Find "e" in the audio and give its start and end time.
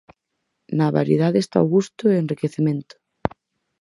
2.07-2.13